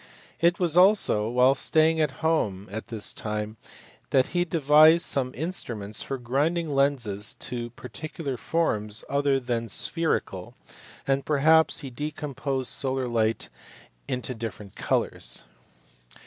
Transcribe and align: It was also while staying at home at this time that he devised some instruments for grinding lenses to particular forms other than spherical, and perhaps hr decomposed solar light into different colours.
It 0.39 0.57
was 0.59 0.75
also 0.75 1.29
while 1.29 1.53
staying 1.53 2.01
at 2.01 2.25
home 2.25 2.67
at 2.71 2.87
this 2.87 3.13
time 3.13 3.57
that 4.09 4.29
he 4.29 4.43
devised 4.45 5.05
some 5.05 5.31
instruments 5.35 6.01
for 6.01 6.17
grinding 6.17 6.69
lenses 6.73 7.35
to 7.41 7.69
particular 7.69 8.35
forms 8.35 9.05
other 9.07 9.39
than 9.39 9.69
spherical, 9.69 10.55
and 11.05 11.23
perhaps 11.23 11.81
hr 11.83 11.89
decomposed 11.89 12.71
solar 12.71 13.07
light 13.07 13.49
into 14.07 14.33
different 14.33 14.75
colours. 14.75 15.43